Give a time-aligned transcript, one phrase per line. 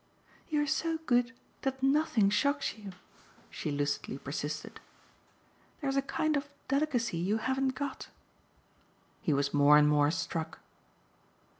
[0.49, 1.31] "You're so good
[1.61, 2.93] that nothing shocks you,"
[3.51, 4.79] she lucidly persisted.
[5.79, 8.07] "There's a kind of delicacy you haven't got."
[9.21, 10.57] He was more and more struck.